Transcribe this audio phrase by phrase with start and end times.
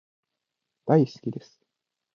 [0.87, 1.61] 大好きです